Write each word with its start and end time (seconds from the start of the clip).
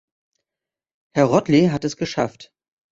Herr 1.15 1.25
Rothley 1.25 1.67
hat 1.67 1.85
es 1.85 1.95
geschafft. 1.95 2.51